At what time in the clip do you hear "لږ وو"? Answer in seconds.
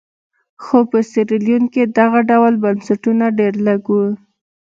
3.67-4.05